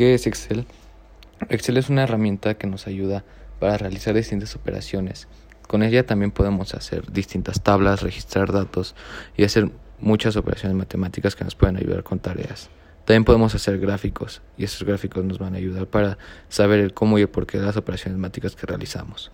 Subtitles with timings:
[0.00, 0.64] ¿Qué es Excel?
[1.50, 3.22] Excel es una herramienta que nos ayuda
[3.58, 5.28] para realizar distintas operaciones.
[5.68, 8.94] Con ella también podemos hacer distintas tablas, registrar datos
[9.36, 12.70] y hacer muchas operaciones matemáticas que nos pueden ayudar con tareas.
[13.04, 16.16] También podemos hacer gráficos y esos gráficos nos van a ayudar para
[16.48, 19.30] saber el cómo y el por qué de las operaciones matemáticas que realizamos.